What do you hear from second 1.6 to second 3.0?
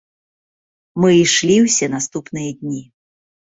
ўсе наступныя дні.